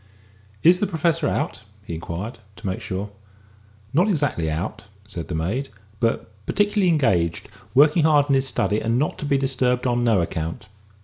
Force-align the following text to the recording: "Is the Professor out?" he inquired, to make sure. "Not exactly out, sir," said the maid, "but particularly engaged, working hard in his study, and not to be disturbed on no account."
"Is 0.63 0.79
the 0.79 0.87
Professor 0.87 1.27
out?" 1.27 1.63
he 1.85 1.93
inquired, 1.93 2.39
to 2.55 2.65
make 2.65 2.81
sure. 2.81 3.11
"Not 3.93 4.07
exactly 4.07 4.49
out, 4.49 4.85
sir," 5.05 5.19
said 5.19 5.27
the 5.27 5.35
maid, 5.35 5.69
"but 5.99 6.31
particularly 6.47 6.89
engaged, 6.89 7.47
working 7.75 8.01
hard 8.03 8.25
in 8.27 8.33
his 8.33 8.47
study, 8.47 8.79
and 8.81 8.97
not 8.97 9.19
to 9.19 9.25
be 9.25 9.37
disturbed 9.37 9.85
on 9.85 10.03
no 10.03 10.19
account." 10.19 10.65